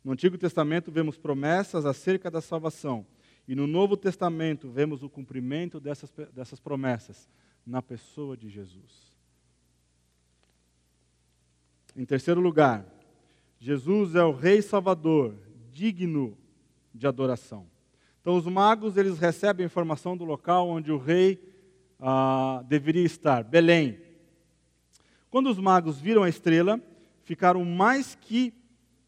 [0.05, 3.07] No Antigo Testamento vemos promessas acerca da salvação,
[3.47, 7.29] e no Novo Testamento vemos o cumprimento dessas, dessas promessas
[7.65, 9.13] na pessoa de Jesus.
[11.97, 12.87] Em terceiro lugar,
[13.61, 15.37] Jesus é o Rei Salvador,
[15.71, 16.37] digno
[16.93, 17.67] de adoração.
[18.21, 21.43] Então, os magos eles recebem a informação do local onde o rei
[21.99, 24.01] ah, deveria estar, Belém.
[25.33, 26.81] Quando os magos viram a estrela,
[27.25, 28.55] ficaram mais que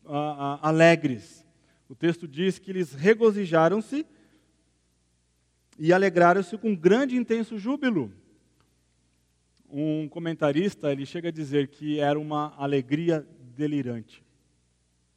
[0.05, 1.47] ah, ah, alegres.
[1.89, 4.05] O texto diz que eles regozijaram-se
[5.79, 8.13] e alegraram-se com grande e intenso júbilo.
[9.71, 13.25] Um comentarista ele chega a dizer que era uma alegria
[13.57, 14.25] delirante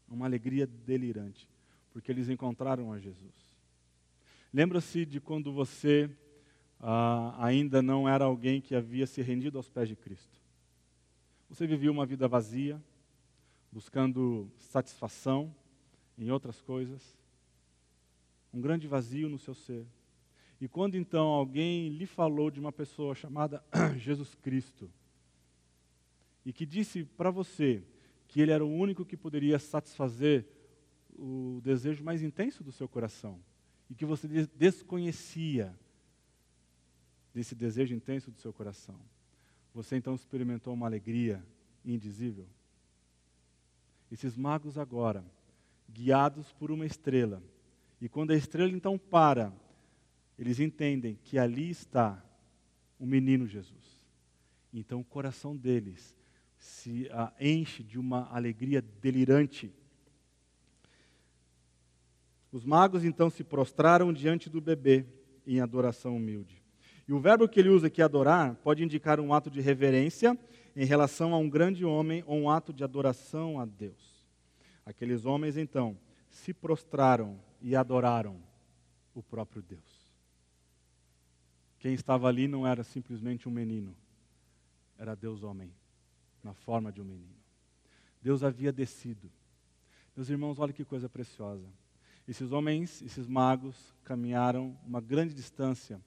[0.10, 1.48] uma alegria delirante,
[1.92, 3.36] porque eles encontraram a Jesus.
[4.54, 6.10] Lembra-se de quando você
[6.80, 10.40] ah, ainda não era alguém que havia se rendido aos pés de Cristo.
[11.50, 12.82] Você vivia uma vida vazia,
[13.72, 15.54] buscando satisfação
[16.18, 17.18] em outras coisas,
[18.54, 19.86] um grande vazio no seu ser.
[20.60, 23.64] E quando então alguém lhe falou de uma pessoa chamada
[23.98, 24.92] Jesus Cristo,
[26.46, 27.84] e que disse para você
[28.28, 30.46] que ele era o único que poderia satisfazer
[31.18, 33.40] o desejo mais intenso do seu coração
[33.90, 35.78] e que você desconhecia
[37.34, 39.00] desse desejo intenso do seu coração.
[39.78, 41.46] Você então experimentou uma alegria
[41.86, 42.48] indizível.
[44.12, 45.24] Esses magos agora,
[45.88, 47.44] guiados por uma estrela,
[48.02, 49.54] e quando a estrela então para,
[50.36, 52.20] eles entendem que ali está
[52.98, 54.02] o menino Jesus.
[54.74, 56.16] Então o coração deles
[56.58, 59.72] se uh, enche de uma alegria delirante.
[62.52, 65.06] Os magos então se prostraram diante do bebê
[65.46, 66.67] em adoração humilde.
[67.08, 70.38] E o verbo que ele usa aqui, adorar, pode indicar um ato de reverência
[70.76, 74.28] em relação a um grande homem ou um ato de adoração a Deus.
[74.86, 75.98] Aqueles homens então
[76.30, 78.38] se prostraram e adoraram
[79.16, 80.08] o próprio Deus.
[81.80, 83.96] Quem estava ali não era simplesmente um menino,
[84.98, 85.72] era Deus homem,
[86.44, 87.36] na forma de um menino.
[88.22, 89.32] Deus havia descido.
[90.16, 91.68] Meus irmãos, olha que coisa preciosa.
[92.28, 96.02] Esses homens, esses magos, caminharam uma grande distância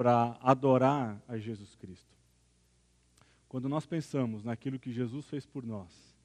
[0.00, 2.16] para adorar a Jesus Cristo.
[3.46, 6.16] Quando nós pensamos naquilo que Jesus fez por nós,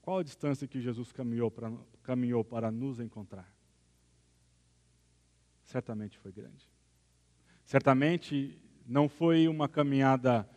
[0.00, 1.70] qual a distância que Jesus caminhou para,
[2.02, 3.54] caminhou para nos encontrar?
[5.62, 6.66] Certamente foi grande.
[7.66, 10.48] Certamente não foi uma caminhada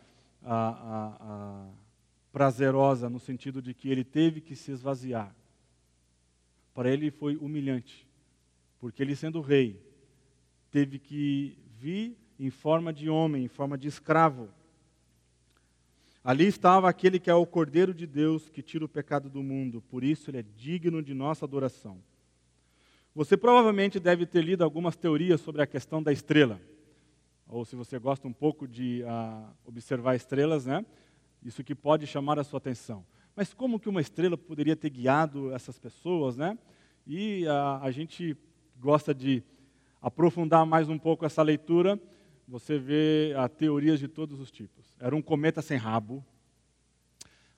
[2.32, 5.36] prazerosa, no sentido de que ele teve que se esvaziar.
[6.72, 8.08] Para ele foi humilhante,
[8.78, 9.78] porque ele, sendo rei,
[10.70, 14.48] teve que vir em forma de homem, em forma de escravo.
[16.22, 19.80] Ali estava aquele que é o Cordeiro de Deus que tira o pecado do mundo,
[19.80, 22.02] por isso ele é digno de nossa adoração.
[23.14, 26.60] Você provavelmente deve ter lido algumas teorias sobre a questão da estrela
[27.48, 30.84] ou se você gosta um pouco de uh, observar estrelas, né?
[31.42, 33.06] Isso que pode chamar a sua atenção.
[33.36, 36.58] Mas como que uma estrela poderia ter guiado essas pessoas, né?
[37.06, 38.36] E uh, a gente
[38.80, 39.44] gosta de
[40.02, 42.00] aprofundar mais um pouco essa leitura.
[42.48, 44.96] Você vê uh, teorias de todos os tipos.
[45.00, 46.24] Era um cometa sem rabo.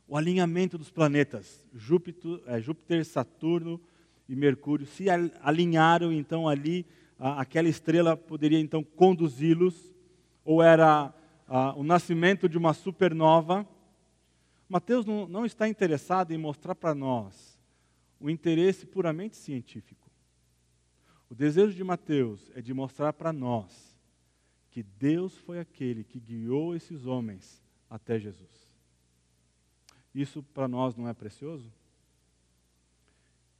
[0.06, 3.78] O alinhamento dos planetas, Júpiter, é, Júpiter Saturno
[4.26, 5.06] e Mercúrio, se
[5.42, 6.86] alinharam então ali
[7.18, 9.92] aquela estrela poderia então conduzi-los,
[10.44, 11.12] ou era
[11.76, 13.68] o nascimento de uma supernova.
[14.68, 17.58] Mateus não, não está interessado em mostrar para nós
[18.20, 20.10] o interesse puramente científico.
[21.28, 23.87] O desejo de Mateus é de mostrar para nós
[24.70, 28.68] que Deus foi aquele que guiou esses homens até Jesus.
[30.14, 31.72] Isso para nós não é precioso?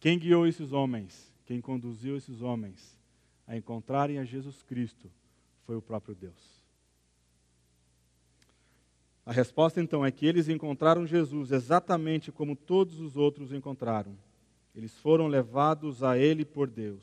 [0.01, 1.33] Quem guiou esses homens?
[1.45, 2.99] Quem conduziu esses homens?
[3.49, 5.11] a encontrarem a Jesus Cristo
[5.65, 6.63] foi o próprio Deus.
[9.25, 14.17] A resposta então é que eles encontraram Jesus exatamente como todos os outros encontraram.
[14.75, 17.03] Eles foram levados a Ele por Deus.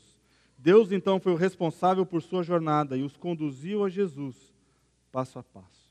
[0.58, 4.54] Deus então foi o responsável por sua jornada e os conduziu a Jesus
[5.12, 5.86] passo a passo.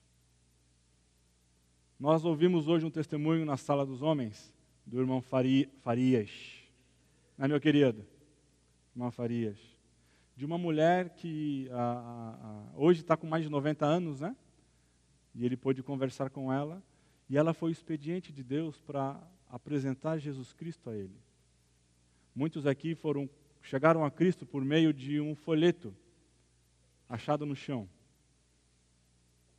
[1.99, 4.53] Nós ouvimos hoje um testemunho na sala dos homens
[4.85, 6.31] do irmão Farias.
[7.37, 8.05] Não é, meu querido?
[8.95, 9.75] Irmão Farias
[10.35, 14.35] de uma mulher que a, a, hoje está com mais de 90 anos, né?
[15.33, 16.83] E ele pôde conversar com ela,
[17.29, 21.15] e ela foi o expediente de Deus para apresentar Jesus Cristo a ele.
[22.35, 23.29] Muitos aqui foram
[23.65, 25.95] chegaram a Cristo por meio de um folheto
[27.09, 27.89] achado no chão,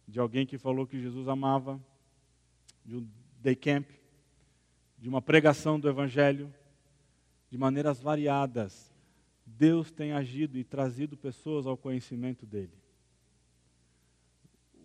[0.06, 1.80] de alguém que falou que Jesus amava,
[2.84, 3.08] de um
[3.40, 3.88] day camp,
[4.96, 6.54] de uma pregação do Evangelho,
[7.50, 8.94] de maneiras variadas,
[9.44, 12.72] Deus tem agido e trazido pessoas ao conhecimento dele.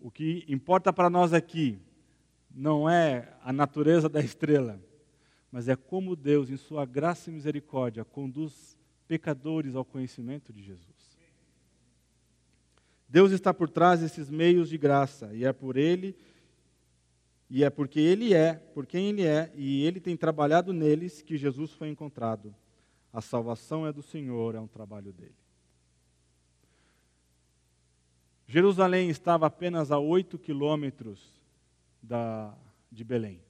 [0.00, 1.78] O que importa para nós aqui
[2.50, 4.80] não é a natureza da estrela,
[5.50, 8.76] mas é como Deus, em sua graça e misericórdia, conduz
[9.12, 11.18] pecadores ao conhecimento de Jesus.
[13.06, 16.16] Deus está por trás desses meios de graça, e é por Ele,
[17.50, 21.36] e é porque Ele é, por quem Ele é, e Ele tem trabalhado neles que
[21.36, 22.54] Jesus foi encontrado.
[23.12, 25.36] A salvação é do Senhor, é um trabalho dele.
[28.46, 31.38] Jerusalém estava apenas a oito quilômetros
[32.90, 33.42] de Belém.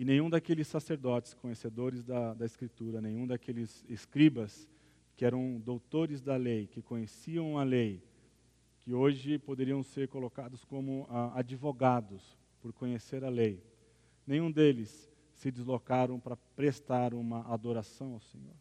[0.00, 4.66] E nenhum daqueles sacerdotes conhecedores da, da Escritura, nenhum daqueles escribas
[5.14, 8.02] que eram doutores da lei, que conheciam a lei,
[8.78, 13.62] que hoje poderiam ser colocados como ah, advogados por conhecer a lei,
[14.26, 18.56] nenhum deles se deslocaram para prestar uma adoração ao Senhor.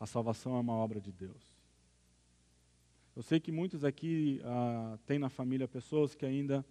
[0.00, 1.54] A salvação é uma obra de Deus.
[3.14, 6.66] Eu sei que muitos aqui ah, têm na família pessoas que ainda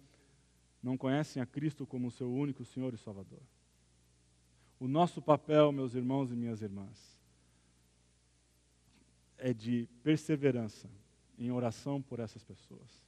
[0.82, 3.42] não conhecem a Cristo como seu único Senhor e Salvador.
[4.78, 7.18] O nosso papel, meus irmãos e minhas irmãs,
[9.36, 10.88] é de perseverança
[11.38, 13.02] em oração por essas pessoas.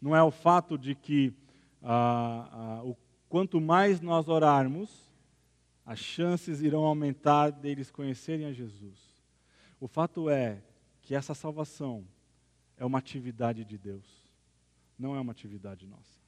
[0.00, 1.34] Não é o fato de que
[1.82, 2.96] ah, ah, o
[3.28, 5.10] quanto mais nós orarmos,
[5.84, 8.98] as chances irão aumentar deles conhecerem a Jesus.
[9.78, 10.62] O fato é
[11.02, 12.06] que essa salvação
[12.76, 14.06] é uma atividade de Deus,
[14.98, 16.19] não é uma atividade nossa.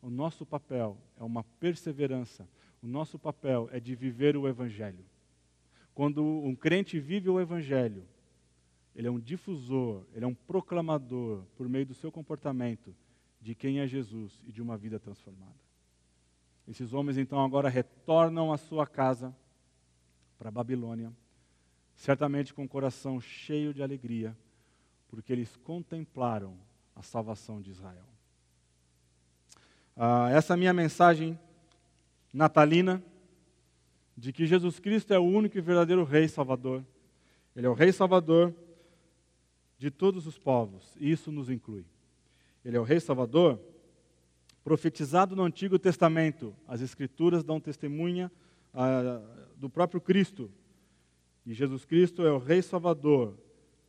[0.00, 2.48] O nosso papel é uma perseverança,
[2.82, 5.04] o nosso papel é de viver o Evangelho.
[5.94, 8.04] Quando um crente vive o Evangelho,
[8.94, 12.94] ele é um difusor, ele é um proclamador, por meio do seu comportamento,
[13.40, 15.54] de quem é Jesus e de uma vida transformada.
[16.66, 19.34] Esses homens então agora retornam à sua casa,
[20.38, 21.12] para a Babilônia,
[21.94, 24.36] certamente com o coração cheio de alegria,
[25.08, 26.56] porque eles contemplaram
[26.94, 28.07] a salvação de Israel.
[30.00, 31.36] Ah, essa é a minha mensagem
[32.32, 33.02] natalina,
[34.16, 36.86] de que Jesus Cristo é o único e verdadeiro Rei Salvador.
[37.56, 38.54] Ele é o Rei Salvador
[39.76, 41.84] de todos os povos, e isso nos inclui.
[42.64, 43.60] Ele é o Rei Salvador,
[44.62, 46.54] profetizado no Antigo Testamento.
[46.68, 48.30] As Escrituras dão testemunha
[48.72, 49.20] ah,
[49.56, 50.48] do próprio Cristo.
[51.44, 53.36] E Jesus Cristo é o Rei Salvador,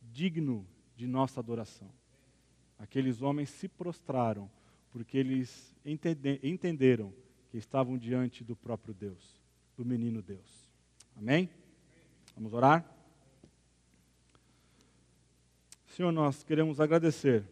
[0.02, 1.88] digno de nossa adoração.
[2.76, 4.50] Aqueles homens se prostraram
[4.90, 7.12] porque eles entenderam
[7.50, 9.40] que estavam diante do próprio Deus,
[9.76, 10.72] do menino Deus.
[11.16, 11.50] Amém?
[12.34, 12.84] Vamos orar?
[15.86, 17.44] Senhor, nós queremos agradecer,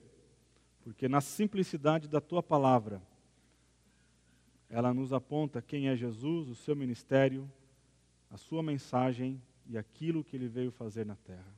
[0.82, 3.02] porque na simplicidade da tua palavra,
[4.70, 7.50] ela nos aponta quem é Jesus, o seu ministério,
[8.30, 11.54] a sua mensagem e aquilo que ele veio fazer na terra.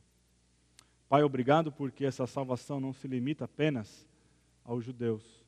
[1.07, 4.07] Pai, obrigado porque essa salvação não se limita apenas
[4.63, 5.40] aos judeus,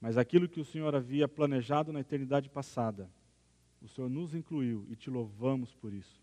[0.00, 3.10] mas aquilo que o Senhor havia planejado na eternidade passada,
[3.82, 6.22] o Senhor nos incluiu e te louvamos por isso.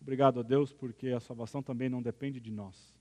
[0.00, 2.94] Obrigado a Deus porque a salvação também não depende de nós.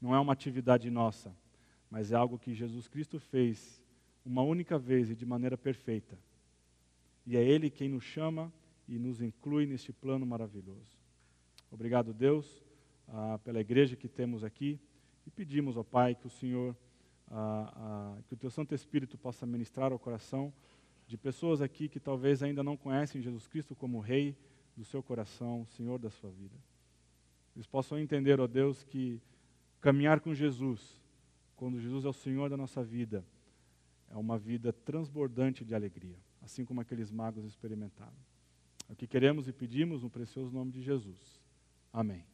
[0.00, 1.34] Não é uma atividade nossa,
[1.90, 3.82] mas é algo que Jesus Cristo fez
[4.24, 6.18] uma única vez e de maneira perfeita.
[7.26, 8.52] E é Ele quem nos chama
[8.88, 10.98] e nos inclui neste plano maravilhoso.
[11.70, 12.62] Obrigado, Deus
[13.08, 14.80] ah, pela igreja que temos aqui
[15.26, 16.76] e pedimos ao Pai que o Senhor,
[17.32, 20.52] ah, ah, que o Teu Santo Espírito possa ministrar ao coração
[21.06, 24.36] de pessoas aqui que talvez ainda não conhecem Jesus Cristo como Rei
[24.76, 26.56] do seu coração, Senhor da sua vida.
[27.56, 29.20] Eles possam entender, ó Deus, que
[29.80, 31.00] caminhar com Jesus,
[31.56, 33.24] quando Jesus é o Senhor da nossa vida,
[34.10, 38.12] é uma vida transbordante de alegria, assim como aqueles magos experimentaram.
[38.88, 41.40] É o que queremos e pedimos no precioso nome de Jesus.
[41.92, 42.24] Amém.